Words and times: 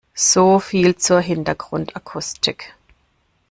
So 0.15 0.57
viel 0.59 0.95
zur 0.97 1.21
Hintergrundakustik. 1.21 2.73